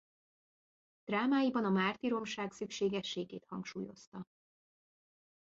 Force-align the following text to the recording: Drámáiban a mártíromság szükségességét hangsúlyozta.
Drámáiban 1.05 1.65
a 1.65 1.69
mártíromság 1.69 2.51
szükségességét 2.51 3.45
hangsúlyozta. 3.45 4.27